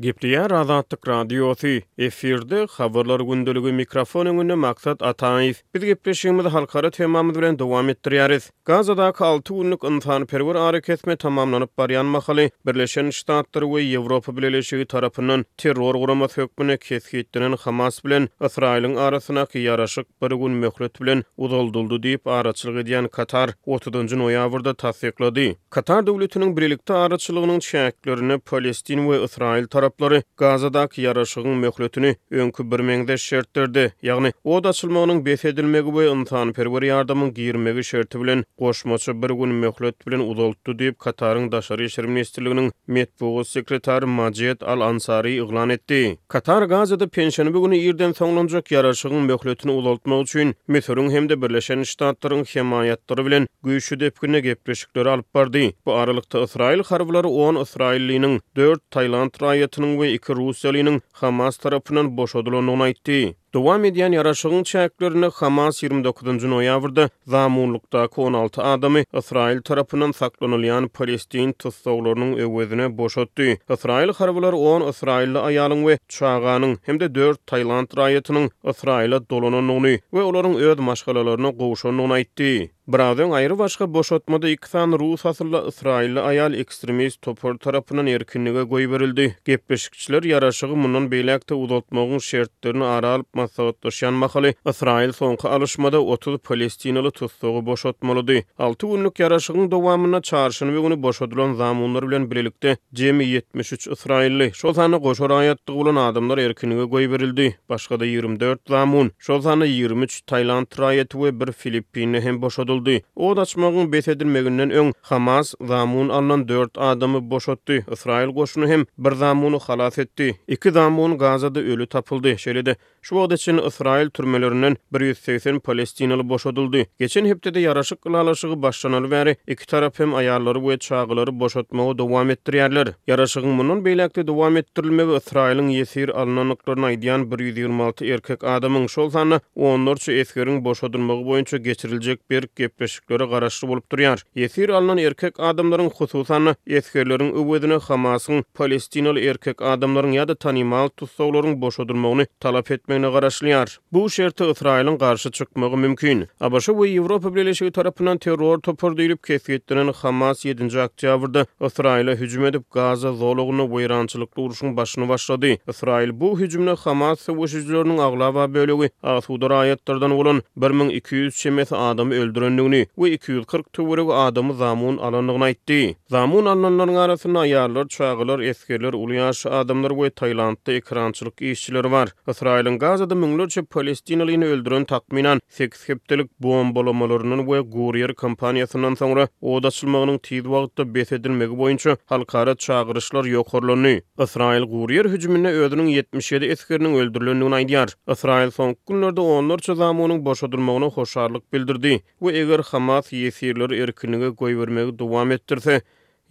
Gepliyar 0.00 0.50
Azadlyk 0.50 1.08
Radiosu 1.08 1.80
efirde 1.98 2.66
habarlar 2.70 3.20
gündeligi 3.20 3.72
mikrofon 3.72 4.26
önünde 4.26 4.54
maksat 4.54 5.02
Ataev. 5.02 5.52
Biz 5.74 5.84
gepleşigimizi 5.84 6.48
halkara 6.48 6.90
temamyz 6.90 7.38
bilen 7.38 7.58
dowam 7.58 7.88
etdirýäris. 7.90 8.50
Gazada 8.64 9.12
6 9.18 9.54
günlük 9.54 9.84
insan 9.84 10.26
perwer 10.26 10.54
hareketme 10.54 11.16
tamamlanyp 11.16 11.78
baryan 11.78 12.06
mahaly 12.06 12.50
Birleşen 12.66 13.10
Ştatlar 13.10 13.62
we 13.62 13.82
Ýewropa 13.82 14.36
Birleşigi 14.36 14.84
tarapynyň 14.84 15.44
terror 15.56 15.94
gurama 15.94 16.28
hökmüne 16.34 16.76
kesgi 16.76 17.24
Hamas 17.60 18.04
bilen 18.04 18.28
Israýlyň 18.40 19.00
arasyna 19.00 19.42
kiýaraşyk 19.42 20.04
bir 20.22 20.30
gün 20.30 20.50
möhlet 20.50 21.02
bilen 21.02 21.24
uzaldyldy 21.36 21.94
diýip 22.08 22.30
araçylyk 22.30 22.86
edýän 22.86 23.08
Katar 23.08 23.48
30-njy 23.66 24.14
noýabrda 24.16 24.74
tasdiklady. 24.74 25.54
Katar 25.70 26.02
döwletiniň 26.02 26.56
birlikde 26.56 26.92
araçylygynyň 26.92 27.60
çäklerini 27.60 28.38
Palestin 28.38 28.98
we 29.06 29.16
Israýl 29.24 29.83
taraplary 29.84 30.22
Gazadaky 30.36 31.00
yaraşygyň 31.02 31.54
möhletini 31.60 32.14
öňkü 32.30 32.70
bir 32.70 32.80
meňde 32.80 33.18
şertlerdi. 33.18 33.92
Ýagny 34.02 34.32
o 34.44 34.64
da 34.64 34.68
açylmagynyň 34.68 35.24
befedilmegi 35.24 35.90
we 35.90 36.08
insan 36.08 36.52
perwer 36.52 36.82
ýardamyň 36.82 37.32
girmegi 37.34 37.84
şerti 37.84 38.20
bilen 38.20 38.44
goşmaçy 38.58 39.10
bir 39.22 39.30
gün 39.30 39.48
möhlet 39.54 40.06
bilen 40.06 40.20
uzaltdy 40.20 40.70
diýip 40.70 40.94
Kataryň 40.96 41.52
daşary 41.52 41.84
işleri 41.84 42.06
ministrliginiň 42.08 42.70
metbuwy 42.86 43.44
sekretary 43.44 44.06
Majid 44.06 44.60
Al 44.60 44.80
Ansari 44.80 45.36
iňlan 45.36 45.68
etdi. 45.70 46.18
Katar 46.28 46.62
Gazada 46.62 47.08
penşenbi 47.08 47.58
günü 47.60 47.76
ýerden 47.78 48.12
soňlanjak 48.12 48.70
yaraşygyň 48.74 49.22
möhletini 49.30 49.72
uzaltmak 49.72 50.22
üçin 50.26 50.54
Mesurun 50.68 51.10
hemde 51.10 51.42
Birleşen 51.42 51.82
Ştatların 51.82 52.44
himayatları 52.44 53.26
bilen 53.26 53.48
güýçli 53.64 54.00
depkine 54.00 54.40
gepleşikleri 54.40 55.08
alyp 55.10 55.34
bardy. 55.34 55.70
Bu 55.86 55.92
aralykda 55.92 56.42
Israil 56.42 56.82
harbylary 56.84 57.26
10 57.28 57.54
Israilliniň 57.54 58.40
4 58.56 58.90
Tayland 58.90 59.30
raýaty 59.30 59.73
Hükümetiniň 59.74 59.98
we 59.98 60.08
iki 60.14 60.34
Russiýanyň 60.38 60.98
Hamas 61.18 61.56
tarapynyň 61.58 62.08
boşadylanyny 62.16 62.82
aýtdy. 62.86 63.16
Dowam 63.54 63.82
edýän 63.88 64.14
ýaraşygyň 64.14 64.60
çäklerini 64.72 65.28
29-njy 65.38 66.48
noýabrda 66.54 67.08
zamunlukda 67.34 68.04
16 68.16 68.62
adamy 68.74 69.02
Israýil 69.22 69.62
tarapynyň 69.68 70.14
saklanylýan 70.20 70.86
Palestin 70.96 71.52
tutsaglarynyň 71.60 72.36
öwredine 72.46 72.86
boşatdy. 72.98 73.48
Israýil 73.76 74.14
harbiler 74.20 74.54
10 74.60 74.86
Israýilli 74.92 75.42
aýalyň 75.48 75.80
we 75.90 75.98
çağanyň 76.16 76.76
hem 76.86 77.00
de 77.02 77.08
4 77.14 77.42
Taýland 77.52 77.88
raýatynyň 77.98 78.46
Israýila 78.72 79.18
dolanyny 79.30 79.94
we 80.14 80.22
olaryň 80.30 80.54
öz 80.70 80.78
maşgalalaryna 80.78 81.50
gowşanyny 81.60 82.12
aýtdy. 82.22 82.73
Bradyň 82.86 83.30
aýry 83.32 83.54
başga 83.58 83.86
boşatmada 83.94 84.48
iki 84.48 84.68
san 84.68 84.92
rus 84.92 85.22
asyllı 85.26 85.56
Israýylly 85.70 86.20
aýal 86.20 86.56
ekstremist 86.60 87.20
topor 87.24 87.54
tarapynyň 87.56 88.08
erkinlige 88.14 88.62
goýup 88.72 88.90
berildi. 88.94 89.24
Gepleşikçiler 89.48 90.26
ýaraşygy 90.28 90.76
munun 90.76 91.06
beýlekde 91.08 91.54
uzatmagyň 91.56 92.20
şertlerini 92.20 92.84
ara 92.84 93.12
alyp 93.16 93.26
maslahatlaşan 93.34 94.14
mahaly 94.14 94.52
Israýyl 94.64 95.12
soňky 95.16 95.48
alyşmada 95.48 96.02
30 96.02 96.38
Palestinaly 96.38 97.10
tutsugy 97.10 97.64
boşatmalydy. 97.66 98.42
6 98.58 98.86
günlük 98.86 99.16
ýaraşygyň 99.24 99.70
dowamyna 99.70 100.20
çarşyny 100.20 100.68
we 100.68 100.78
uny 100.86 101.02
boşadylan 101.02 101.54
zamanlar 101.54 102.08
bilen 102.10 102.30
birlikde 102.30 102.76
jemi 102.92 103.24
73 103.24 103.86
Israýylly 103.86 104.52
şol 104.54 104.74
sany 104.74 104.96
goşar 105.08 105.30
aýatdygy 105.32 105.74
bolan 105.80 105.96
adamlar 105.96 106.38
erkinlige 106.38 106.82
goýup 106.84 107.12
berildi. 107.16 107.56
Başga 107.68 108.00
da 108.00 108.04
24 108.06 108.60
zamun, 108.68 109.10
şol 109.18 109.64
23 109.64 110.20
Taýland 110.28 110.64
traýaty 110.66 111.12
we 111.24 111.40
bir 111.40 111.52
Filippinli 111.52 112.20
hem 112.20 112.42
boşadylan. 112.42 112.73
aldyldy. 112.74 113.02
O 113.16 113.28
daçmagyň 113.36 113.92
betedilmeginden 113.92 114.70
öň 114.70 114.92
Hamas 115.02 115.54
zamun 115.60 116.08
alnan 116.08 116.48
4 116.48 116.78
adamy 116.78 117.20
boşatdy. 117.30 117.78
Israil 117.92 118.28
goşuny 118.28 118.68
hem 118.68 118.84
bir 118.98 119.12
zamunu 119.12 119.58
halas 119.58 119.98
etdi. 119.98 120.34
2 120.48 120.70
zamun 120.70 121.18
Gazada 121.18 121.60
ölü 121.60 121.86
tapıldı. 121.86 122.38
Şöyle 122.38 122.76
şu 123.02 123.14
wagt 123.14 123.32
üçin 123.32 123.58
Israil 123.58 124.10
türmelerinden 124.10 124.76
180 124.92 125.60
Palestinalı 125.60 126.28
boşadyldy. 126.28 126.82
Geçen 127.00 127.24
hepdede 127.26 127.60
yaraşyk 127.60 128.02
kılalaşygy 128.02 128.52
başlanaly 128.56 129.08
we 129.08 129.36
Iki 129.54 129.66
taraf 129.66 129.94
hem 129.98 130.10
aýarlary 130.14 130.60
we 130.62 130.78
çağlary 130.78 131.32
boşatmagy 131.40 131.98
dowam 131.98 132.30
etdirýärler. 132.30 132.92
Yaraşygyň 133.06 133.46
munun 133.58 133.80
beýlekde 133.84 134.26
dowam 134.26 134.56
etdirilmegi 134.56 135.10
Israiliň 135.16 135.70
yesir 135.72 136.08
alnanyklaryna 136.08 136.86
aýdýan 136.92 137.24
126 137.38 138.04
erkek 138.04 138.40
adamyň 138.42 138.88
şol 138.88 139.10
sanly 139.10 139.38
14 139.54 140.08
eskeriň 140.08 140.64
boşadylmagy 140.64 141.22
boýunça 141.26 141.56
geçirilecek 141.58 142.30
bir 142.30 142.46
75 142.68 143.00
göre 143.10 143.24
garaşlı 143.30 143.68
bolup 143.68 143.90
durýar. 143.92 144.22
Ýetir 144.36 144.72
alnan 144.72 144.98
erkek 144.98 145.34
adamlaryň 145.40 145.90
hususan 145.98 146.52
ýetgerleriň 146.66 147.32
öwredine 147.42 147.78
Hamasyň 147.88 148.42
palestinal 148.54 149.16
erkek 149.20 149.62
adamlaryň 149.72 150.16
ýa-da 150.18 150.34
tanymal 150.44 150.88
tutsaglaryň 151.00 151.58
boşadylmagyny 151.60 152.26
talap 152.40 152.70
etmegine 152.70 153.10
garaşlyar. 153.16 153.68
Bu 153.92 154.04
şertde 154.10 154.50
Israýilň 154.52 154.98
garşy 154.98 155.30
çykmagy 155.30 155.76
mümkin. 155.76 156.28
Abaşa 156.40 156.72
we 156.72 156.88
Ýewropa 156.88 157.34
Birleşigi 157.34 157.70
tarapynyň 157.70 158.18
terror 158.18 158.58
topar 158.58 158.92
diýilip 158.98 159.22
kesgetdirilen 159.26 159.92
Hamas 159.92 160.44
7-nji 160.44 160.80
oktýabrda 160.86 161.46
hücum 161.60 162.24
hüjüm 162.24 162.44
edip 162.46 162.62
Gaza 162.70 163.12
zolugyny 163.12 163.64
weýrançylykly 163.74 164.40
uruşyň 164.46 164.76
başyny 164.76 165.08
başlady. 165.08 165.56
İsrail 165.68 166.20
bu 166.20 166.40
hüjümni 166.40 166.70
Hamas 166.84 167.26
we 167.26 167.32
şüjürleriniň 167.46 168.00
aglaba 168.08 168.54
bölegi 168.54 168.90
Asudara 169.02 169.66
ýetdirdiň 169.68 170.10
bolun 170.16 170.42
1200 170.56 171.34
şemesi 171.36 171.76
adamy 171.76 172.14
öldürdi. 172.18 172.53
öldürilendigini 172.58 172.86
we 172.96 173.10
240 173.10 173.72
töwereg 173.72 174.10
adamy 174.10 174.52
zamun 174.54 174.96
alanlygyny 174.96 175.42
aýtdy. 175.44 175.94
Zamun 176.10 176.46
alanlaryň 176.46 176.96
arasynda 176.96 177.46
yarlar 177.46 177.88
çağlar, 177.88 178.40
eskerler, 178.40 178.92
uly 178.94 179.16
ýaş 179.18 179.46
adamlar 179.48 179.90
we 179.90 180.08
Taýlandda 180.10 180.72
ekrançylyk 180.72 181.40
işçileri 181.40 181.90
bar. 181.92 182.08
Israýlyň 182.26 182.78
Gazada 182.78 183.14
müňlerçe 183.14 183.62
Palestinalyny 183.62 184.44
öldüren 184.44 184.84
takminan 184.84 185.40
8 185.48 185.88
hepdelik 185.88 186.30
bombalamalarynyň 186.40 187.44
we 187.46 187.58
gurýer 187.78 188.12
kompaniýasynyň 188.14 188.96
soňra 189.02 189.28
oda 189.40 189.68
açylmagynyň 189.68 190.18
tiýdi 190.18 190.48
wagtda 190.56 190.94
besedilmegi 190.94 191.54
boýunça 191.58 191.96
halkara 192.06 192.54
çağrışlar 192.54 193.24
ýokurlany. 193.24 194.02
Israýl 194.18 194.64
gurýer 194.74 195.10
hüjümine 195.12 195.48
özüniň 195.50 195.86
77 195.88 196.44
eskerini 196.44 196.96
öldürilendigini 197.00 197.54
aýdýar. 197.54 197.94
Israýl 198.08 198.50
soňky 198.50 198.78
günlerde 198.88 199.20
onlarça 199.20 199.74
zamunyň 199.74 200.24
boşadylmagyna 200.24 200.86
hoşarlyk 200.86 201.52
bildirdi 201.52 202.00
we 202.20 202.43
eger 202.44 202.62
Hamas 202.70 203.08
yesirleri 203.22 203.78
erkinlige 203.86 204.28
goýbermegi 204.42 204.94
dowam 205.04 205.32
etdirse, 205.38 205.80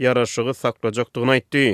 ýaraşygy 0.07 0.57
saklajakdygyny 0.66 1.35
aýtdy. 1.40 1.66